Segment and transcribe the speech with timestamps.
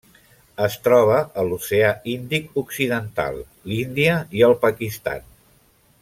[0.67, 3.37] Es troba a l'Oceà Índic occidental:
[3.73, 5.29] l'Índia i el Pakistan.